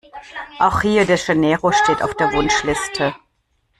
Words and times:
Auch 0.57 0.81
Rio 0.81 1.05
de 1.05 1.15
Janeiro 1.15 1.71
steht 1.71 2.01
auf 2.01 2.15
der 2.15 2.33
Wunschliste. 2.33 3.13